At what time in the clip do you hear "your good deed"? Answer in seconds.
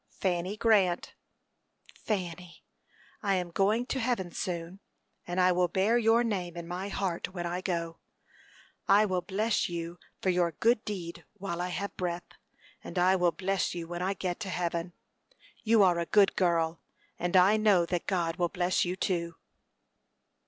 10.31-11.23